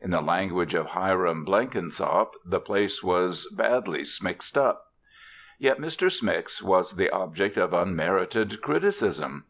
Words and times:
In 0.00 0.12
the 0.12 0.20
language 0.20 0.72
of 0.74 0.90
Hiram 0.90 1.44
Blenkinsop, 1.44 2.34
the 2.44 2.60
place 2.60 3.02
was 3.02 3.48
badly 3.50 4.02
"smixed 4.02 4.56
up." 4.56 4.92
Yet 5.58 5.78
Mr. 5.80 6.06
Smix 6.12 6.62
was 6.62 6.92
the 6.92 7.10
object 7.10 7.56
of 7.56 7.72
unmerited 7.72 8.62
criticism. 8.62 9.46